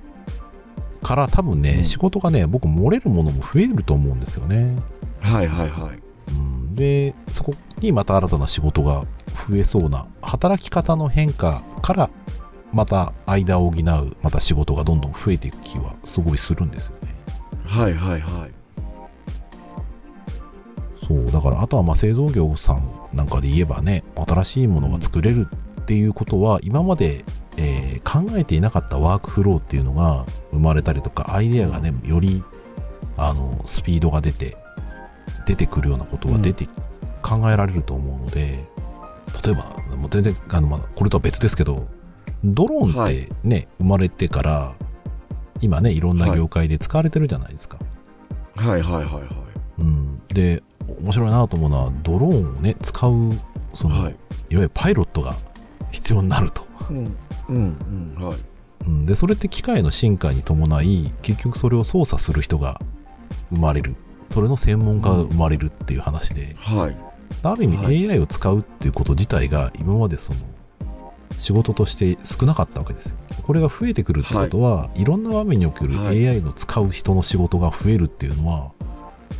[1.02, 4.76] から多分ね、うん仕事がね、僕漏れるものも増えると思うんですよね。
[5.20, 6.00] はいはいはい。
[6.30, 9.04] うん、で、そこにまた新たな仕事が
[9.48, 12.10] 増えそうな、働き方の変化から、
[12.72, 17.14] また間を補う、また仕事がどんどん増えていく気はすごいするんですよね。
[17.64, 18.50] はいはいはい。
[21.06, 25.48] そう、だからあとはまあ製造業さんなんかで言えばね、新しいものが作れる
[25.80, 27.24] っていうことは、今まで、
[27.56, 32.42] えー考えていなかったワークフローっていうのが生まれたりとか、アイデアがね、より
[33.16, 34.56] あのスピードが出て、
[35.46, 36.68] 出てくるようなことが出て、
[37.22, 38.64] 考えられると思うので、
[39.44, 41.86] 例えば、もう全然あの、まあ、これとは別ですけど、
[42.44, 44.74] ドローンってね、生まれてから、
[45.60, 47.78] 今ね、いろんな業界で使われてるじゃないですか。
[48.56, 49.24] はいはいはいはい。
[49.78, 50.62] うん、で
[51.00, 53.30] 面白いなと思うのはドローンをね使う
[53.74, 54.18] その、、はいわ
[54.50, 55.34] ゆるパイロットが
[55.90, 57.16] 必要になると、うん。
[57.48, 58.22] うんうん。
[58.22, 58.38] はい。
[58.86, 62.80] うん、でそれって機械の進化に伴い結局それを操作する人が
[63.50, 63.94] 生まれる
[64.32, 66.96] それの専門家が生まれるっていう話で、はい。
[67.42, 70.38] ある意味はい AI を使うっていうこと自体が今までその
[71.38, 78.72] 仕事として少なかったわけですよこれが増えてくるってことは、い、ろんな場面におけるはい AI の使う人の仕事が増えるっていうのは、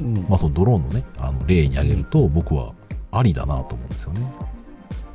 [0.01, 2.75] うんまあ、そのドローンのねあの例に挙げると僕は
[3.13, 4.33] ありだなと思うんですよね。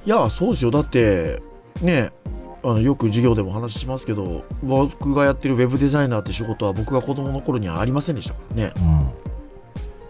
[0.06, 0.72] いや、そうですよ。
[0.72, 1.42] だって、
[1.82, 2.12] ね、
[2.64, 8.74] あのよく授業でも話しますけど、僕がやってるウェブデザイナーって仕事は僕が子供の頃にはありませんでしたからね。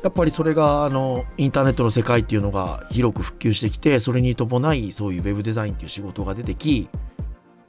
[0.07, 6.89] うんややっぱりそれがあのインターネットの世界っていうのが広く普及してきてそれに伴いそういうウェブデザインっていう仕事が出てき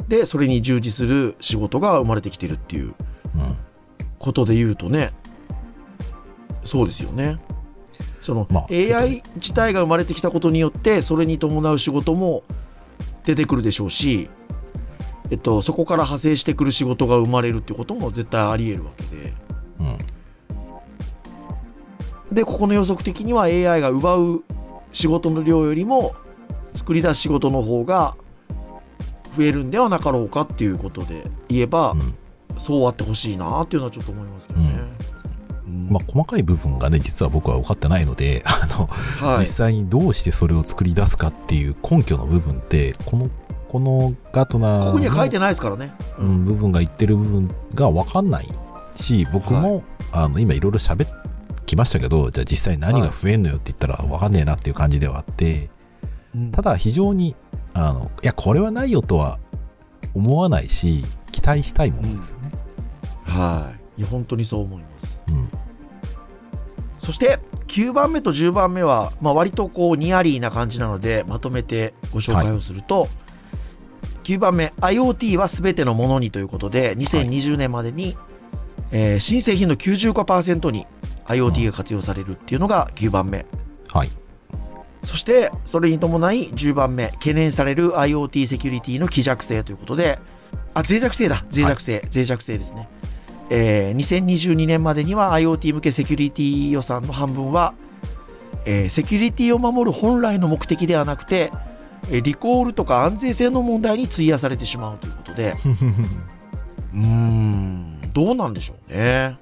[0.09, 2.94] でそれに従事する仕事が生まれてきてるっていう
[3.35, 3.57] うん。
[4.18, 5.12] ことで言うとね
[6.64, 7.38] そうですよね
[8.20, 12.42] その、まあ AI 自体が生まれてきたことによってそれに伴う仕事も
[13.24, 14.29] 出てくるでしょうし、
[15.31, 19.35] えっと、そこから派生してくる仕事が生まれるっていうことも絶対あり得るわけで
[19.81, 19.98] うん。
[22.33, 24.45] でここの予測的には AI が奪う
[24.93, 26.14] 仕事の量よりも
[26.75, 28.17] 作り出す仕事の方が
[29.37, 32.14] 増えるんではなかろうかっていうことで言えば、うん。
[32.59, 34.81] そうあってほしいなっていうのはちょっと思いますけどね。
[35.67, 35.88] うん。
[35.91, 39.41] まあ、細かい部分がね、実は僕は分かってないので、 あの、はい。
[39.41, 43.31] 実際にどうしてそれを作り出すかっていう根拠の部分って、この、
[43.69, 45.93] このガートナーのここには書いてないですからね。
[46.19, 48.49] うん、部分が言ってる部分が分かんない
[48.97, 51.28] し、僕も、あの今いろいろ喋っ
[51.69, 55.71] てきましたけど、じゃあ実際何が増えんのよって言ったら分かんねえなっていう感じではあって、
[56.35, 57.37] うんただ非常に、
[57.75, 59.39] あの、いや、これはないよとは
[60.15, 62.53] 思わないし、期待したいものですよね。
[63.25, 64.01] はい。
[64.01, 65.21] いや、本当にそう思います。
[65.29, 65.49] うん。
[67.01, 73.09] そして、9番目と10番目は、まあ、割とこう、ニアリーな感じなので、まとめてご紹介をすると、
[74.25, 78.17] 9番目、IoT はすべてのものにということで、2020年までに、
[78.91, 80.87] えー新製品の95%に
[81.29, 83.47] IoT が活用されるっていうのが9番目。
[83.88, 84.11] はい。
[85.05, 90.19] そして、それに伴い10番目、懸念される IoT セキュリティの希弱性ということで、
[90.75, 92.88] あ、脆弱性だ、脆弱性、脆弱性ですね。
[93.51, 97.75] えー2022年までには IoT 向けセキュリティ予算の半分は、
[98.67, 101.53] えーセキュリティを守る本来の目的ではなくて、
[102.11, 105.55] えーリコールとか安全性の問題に費やされてしまうということで、
[106.93, 109.38] うーん、どうなんでしょうね。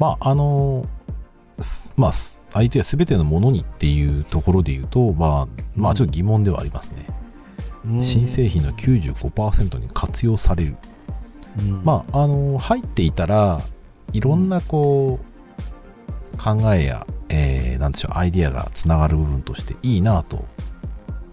[0.00, 0.86] まあ、あの
[1.60, 7.06] すまあ、す相手は全てのものにっていうところで言うと、まあ、まあ、ちょっと疑問ではありますね。
[8.02, 10.76] 新製品の95%に活用される。
[11.58, 13.60] 品まあ、あの入っていたら
[14.12, 20.44] いろんなこう、考えや、えーなんでしょうアイディアがつながる部分としていいなと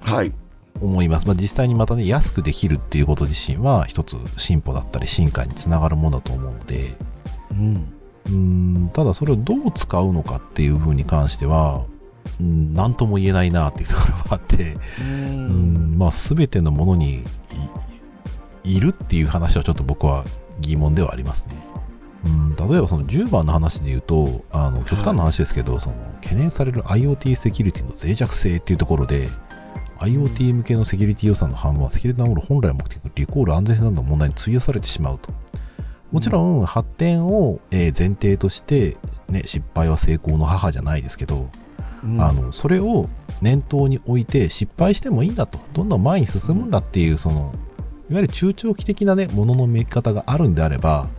[0.02, 0.34] あ、はい。
[0.82, 6.96] 思います、まあ、実際にまたね安くできるっていうこと自身は一つ進歩だったり進化につながるものだと思うので
[7.52, 7.97] うん。
[8.32, 11.86] んただそれをどう使うのかっていう部分に関しては
[12.40, 17.24] うん何とも言えないなっていうところがあってううんんまあ全てのものに
[18.64, 20.26] いいるっていう話はちょっと僕は
[20.60, 21.56] 疑問ではありますね。
[22.26, 29.30] うん、例えばその10番の話で言うと、あの極端な話ですけど、その懸念される IoT セキュリティの脆弱性っていうところで、
[30.00, 35.32] IoT 向けのセキュリティ予算の半分はセキュリティを守る本来の目的のリコール安全性などの問題に費やされてしまうと。
[36.12, 41.50] もちろん発展をえー前提として、ね、失敗は成功の母じゃないですけど、
[42.04, 42.22] うん。
[42.22, 43.10] あのそれを
[43.42, 45.60] 念頭に置いて失敗してもいいんだと。
[45.74, 47.54] どんどん前に進むんだっていうその
[48.10, 51.10] いわゆる中長期的なねものの見え方があるんであれば、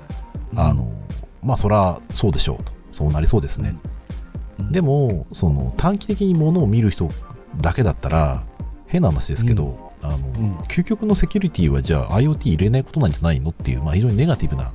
[0.54, 0.90] あの
[1.42, 2.72] まあそれはそうでしょうと。
[2.90, 3.76] そうなりそうですね、
[4.58, 4.72] うん。
[4.72, 7.10] でもその短期的にものを見る人
[7.60, 8.46] だけだったら
[8.86, 10.56] 変な話ですけど、あのうん。
[10.68, 14.72] 究極のセキュリティはじゃあ IoT 入れないことなんじゃないのっていう、まあ、非常にネガティブな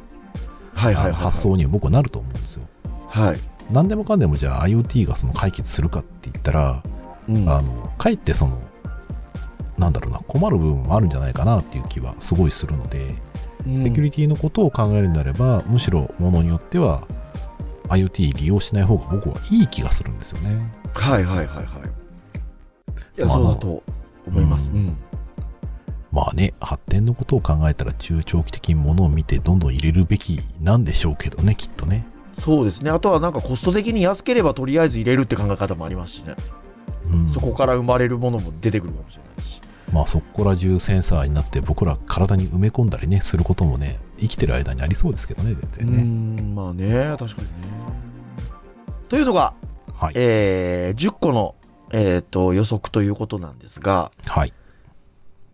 [0.83, 2.67] はいはいはい発想には僕はなると思うんですよ
[3.07, 3.39] はい。
[3.71, 6.83] 何でもかんでもじゃあ IoT がその解決するかって言ったら、
[7.29, 8.61] うんあのかえってその
[9.77, 13.15] なんだろうな困る部分もあるんじゃないかなっていう気はすごいするので、
[13.65, 17.07] セキュリティのことを考えるんであればむしろものによっては
[17.87, 20.71] IoT 利用しない方が僕はいい気がするんですよね。
[20.93, 21.65] はいはいはいはい。
[23.17, 23.83] いや、まあそうだと
[24.27, 24.69] 思います。
[24.69, 24.97] ううん。
[26.13, 32.05] まあね発展のことを考えたら中長期的にものを見てどんどん入れるべきなんでしょうけどねきっとね。
[32.39, 32.89] そうですね。
[32.89, 36.35] あとはなんかコスト的に安ければとりあえず入れるって考え方もありますしね。
[37.11, 39.59] うんそこから生まれるものも出てくるかもしれないし。
[39.91, 46.03] まあそこら中センサーになって僕ら体に埋め込んだりねすることもね生きてる間にありそうですけどね全然ね。
[46.03, 47.53] ーん、まあね、確かにね。
[49.09, 49.53] というのが、
[49.95, 50.13] はい。
[50.15, 51.55] えー10個の、
[51.91, 54.53] えー、と予測ということなんですが、はい。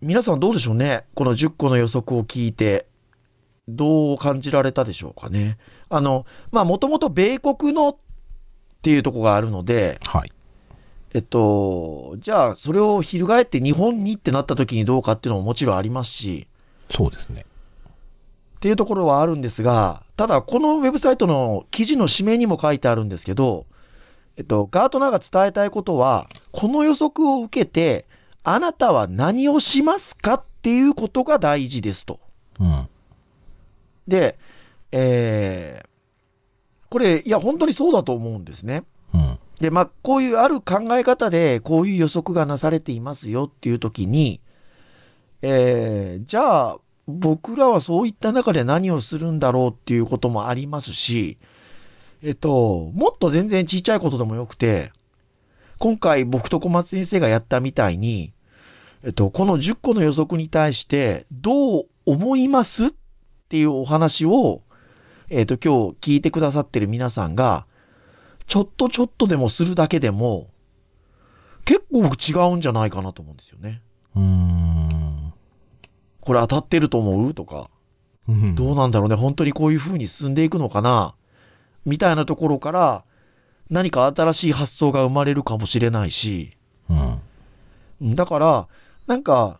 [0.01, 1.05] 皆さんどうでしょうね？
[1.13, 2.87] この10個の予測を聞いて、
[3.67, 5.57] どう感じられたでしょうかね？
[5.89, 7.97] あの、まあ、もともと米国のっ
[8.81, 10.31] ていうところがあるので、はい。
[11.13, 16.47] えっと、じゃあ、それを翻って日本にってなった時にどうかっていうのももちろんありますし、
[16.91, 17.45] そうですね。
[18.57, 23.65] っていうところはあるんですが、ただ、このウェブサイトの記事の締めにも書いてあるんですけど、
[24.37, 28.05] えっと、ガートナーが伝えたいことは、この予測を受けて、
[28.43, 32.19] あなたは何をしますかっていうことが大事ですと。
[32.59, 32.87] うん。
[34.07, 34.37] で、
[34.91, 35.89] えー
[36.89, 38.83] これ、いや、本当にそうだと思うんですね。
[39.59, 44.39] で、まあ、こういうある考え方で、こういう予測がなされていますよっていう時に、
[45.41, 46.77] えー、じゃあ、
[47.07, 51.37] 僕らはそういった中で何をするんだろうっていうこともありますし、
[52.21, 54.91] えっと、もっと全然ちっちゃいことでもよくて、
[55.79, 58.33] 今回僕と小松先生がやったみたいに、
[59.03, 62.87] えっと、この10個の予測に対してどう思います？
[62.87, 62.89] っ
[63.47, 64.61] ていうお話を、
[65.29, 67.65] えっと、今日聞いてくださってる皆さんが、
[68.45, 70.49] ちょっとちょっとでもするだけでも、
[71.65, 73.81] 結構僕違うんじゃないかなと思うんですよね。
[74.15, 75.33] うーん。
[76.19, 77.33] これ当たってると思う？
[77.33, 77.69] とか、
[78.27, 78.55] うん。
[78.55, 81.15] どうなんだろうね、本当にこういう風に進んでいくのかな？
[81.85, 83.05] みたいなところから、
[83.69, 86.57] 何か新しい発想が生まれるかもしれないし、
[86.89, 87.21] うん。
[88.01, 88.67] うんだから、
[89.07, 89.59] なんか、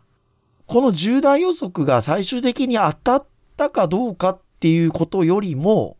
[0.66, 3.26] この重大予測が最終的に当たっ
[3.57, 5.97] たかどうかっていうことよりも、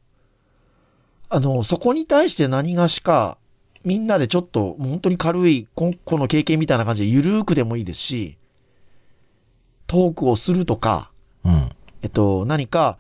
[1.30, 3.38] あの、そこに対して何がしか、
[3.84, 8.38] みんなでちょっと、本当に軽い、ここの経験みたいな感じでゆるーくでもいいですし、
[9.88, 11.12] トークをするとか、
[11.44, 11.72] うん。
[12.02, 12.98] えっと、何か、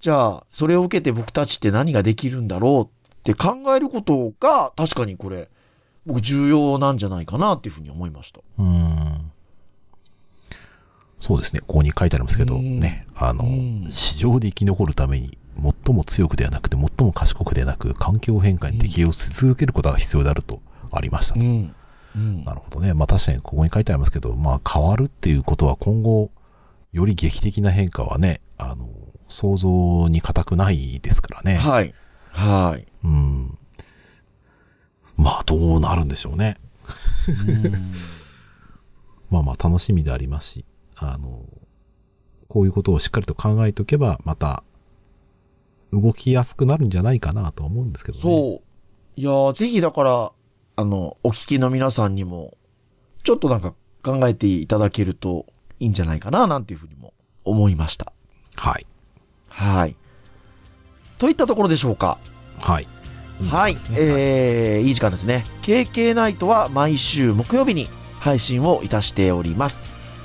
[0.00, 2.97] じゃあ、それを受けて僕たちって何ができるんだろう
[3.32, 5.48] って考えることが、確かにこれ、
[6.06, 8.40] 僕重要なんじゃないかなっていうふうに思いました。
[8.58, 9.30] うーん。
[11.20, 11.60] そうですね。
[11.60, 15.36] ここに書いてありますけど、うんね、あのうん、市場で生き残るために、
[15.84, 21.34] 最も強くではなくて、最も賢くではなく、環境変化に適応し続けることが必要であるとありました。
[21.38, 21.74] ん。
[22.16, 22.94] うんなるほどね。
[22.94, 26.30] まあ確かにここに書いてありますけど、まあ変わるっていうことは今後、
[26.92, 28.88] より劇的な変化はね、あの、
[29.28, 31.56] 想像に難くないですからね。
[31.56, 31.92] はい。
[32.38, 32.86] はい。
[33.02, 33.58] うん。
[35.16, 36.56] まあどうなるんでしょうね。
[37.28, 37.92] うん
[39.28, 40.64] まあまあ楽しみでありますし、
[40.96, 41.42] あの、
[42.48, 44.62] こういうことをしっかりと考えておけば、また、
[45.92, 48.22] 動きやすくなるんじゃないかなとは思うんですけどね。
[48.22, 49.20] そう。
[49.20, 50.32] いやーぜひだから、
[50.76, 52.56] あの、お聞きの皆さんにも、
[53.24, 55.46] ちょっとなんか考えていただけると
[55.80, 57.12] いいんじゃないかな、なんていうふうにも
[57.44, 58.12] 思いました。
[58.54, 58.86] はい。
[59.48, 59.96] はい。
[61.18, 62.18] といったところでしょうか。
[62.60, 62.86] はい。
[63.50, 65.44] はい、えー、いい時間ですね。
[65.62, 67.88] KK ナイトは毎週木曜日に
[68.18, 69.78] 配信をいたしております。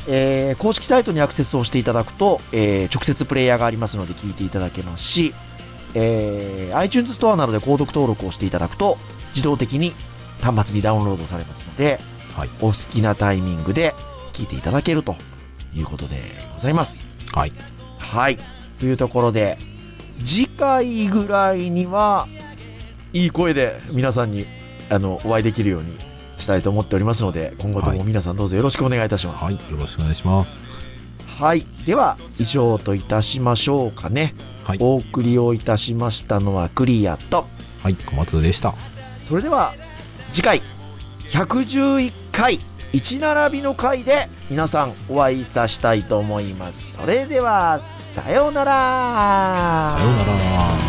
[0.07, 5.33] えー、公式サイトにアクセスをしていただくと、えー、直接プレイヤーがありますので聞いていただけますし、
[5.95, 8.97] えー、iTunes ストアなどで購読登録をしていただくと、
[9.29, 9.93] 自動的に
[10.41, 11.99] 端末にダウンロードされますので、
[12.35, 12.49] はい。
[12.61, 13.93] お好きなタイミングで
[14.33, 15.15] 聞いていただけると
[15.75, 16.19] いうことで
[16.55, 16.97] ございます。
[17.31, 17.53] はい。
[17.99, 18.37] はい。
[18.79, 19.57] というところで、
[20.25, 22.27] 次回ぐらいには、
[23.13, 24.45] いい声で皆さんに、
[24.89, 25.97] あの、お会いできるように
[26.39, 29.43] したいと思っておりますので、今後とも皆さんどうぞよろしくお願いいたします。
[29.43, 29.53] はい。
[29.55, 30.65] よろしくお願いします。
[31.27, 31.65] はい。
[31.85, 34.35] では、以上といたしましょうかね。
[34.63, 34.77] はい。
[34.79, 37.47] お送りをいたしましたのはクリアと、
[37.81, 37.95] はい。
[37.95, 38.75] 小松でした。
[39.19, 39.73] それでは、
[40.31, 40.61] 次回、
[41.31, 42.59] 111回、
[42.93, 46.93] 1並びの回で皆さんお会いいたしたいと思います。
[46.95, 47.81] それでは、
[48.13, 49.95] さようなら。
[49.97, 50.82] さようなら。